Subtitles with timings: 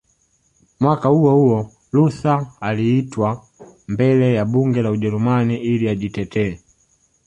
[0.79, 3.45] Mwaka huohuo Luther aliitwa
[3.87, 6.59] mbele ya Bunge la Ujerumani ili ajitetee